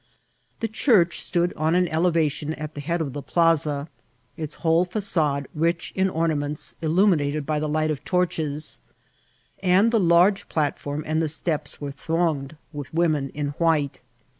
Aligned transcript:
The 0.61 0.67
chnrch 0.67 1.13
stood 1.19 1.53
on 1.53 1.75
an 1.75 1.87
ele 1.89 2.11
vation 2.11 2.59
at 2.59 2.73
the 2.73 2.81
head 2.81 3.01
of 3.01 3.13
the 3.13 3.21
plaxa, 3.21 3.87
its 4.35 4.55
whcde 4.55 4.89
fs^ade 4.89 5.45
rich 5.53 5.93
in 5.95 6.09
ornaments 6.09 6.75
illmninated 6.81 7.45
b 7.45 7.53
j 7.53 7.59
the 7.59 7.69
light 7.69 7.91
of 7.91 8.03
torches; 8.03 8.79
and 9.61 9.91
the 9.91 9.99
large 9.99 10.49
platform 10.49 11.03
and 11.05 11.21
the 11.21 11.29
steps 11.29 11.79
were 11.79 11.91
thronged 11.91 12.57
with 12.73 12.91
wcmien 12.93 13.29
in 13.35 13.49
white. 13.59 14.01